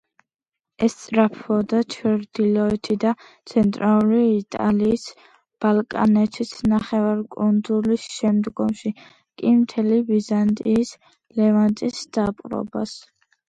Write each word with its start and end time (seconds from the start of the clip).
ესწრაფვოდა 0.85 1.81
ჩრდილოეთი 1.95 2.95
და 3.03 3.11
ცენტრალური 3.51 4.21
იტალიის, 4.37 5.03
ბალკანეთის 5.65 6.55
ნახევარკუნძულის, 6.73 8.09
შემდგომში 8.17 8.95
კი 9.05 9.53
მთელი 9.61 10.01
ბიზანტიის, 10.11 10.97
ლევანტის 11.43 12.03
დაპყრობას. 12.19 12.99